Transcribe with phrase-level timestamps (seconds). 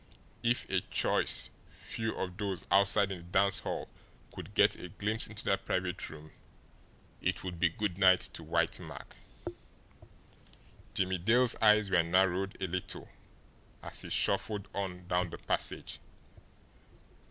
[0.41, 3.87] If a choice few of those outside in the dance hall
[4.33, 6.31] could get a glimpse into that private room
[7.21, 9.15] it would be "good night" to Whitey Mack.
[10.95, 13.09] Jimmie Dale's eyes were narrowed a little
[13.83, 15.99] as he shuffled on down the passage.